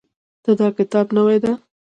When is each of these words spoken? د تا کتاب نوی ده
د 0.43 0.45
تا 0.59 0.67
کتاب 0.77 1.07
نوی 1.17 1.37
ده 1.43 1.51